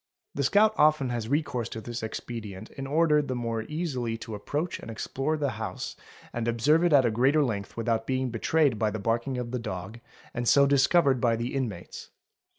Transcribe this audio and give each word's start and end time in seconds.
The 0.33 0.41
scout 0.41 0.73
often 0.79 1.09
has 1.09 1.27
recourse 1.29 1.69
to 1.69 1.79
this 1.79 2.01
expedient 2.01 2.71
in 2.71 2.87
order 2.87 3.21
the 3.21 3.35
678 3.35 3.59
THEFT 3.59 3.69
more 3.69 3.71
easily 3.79 4.17
to 4.17 4.33
approach 4.33 4.79
and 4.79 4.89
explore 4.89 5.37
the 5.37 5.49
house 5.61 5.95
and 6.33 6.47
observe 6.47 6.83
it 6.83 6.91
at 6.91 7.13
greater 7.13 7.43
| 7.43 7.43
length 7.45 7.77
without 7.77 8.07
being 8.07 8.31
betrayed 8.31 8.79
by 8.79 8.89
the 8.89 8.97
barking 8.97 9.37
of 9.37 9.51
the 9.51 9.59
dog 9.59 9.99
and 10.33 10.47
so 10.47 10.65
dis 10.65 10.87
covered 10.87 11.21
by 11.21 11.35
the 11.35 11.53
inmates. 11.53 12.09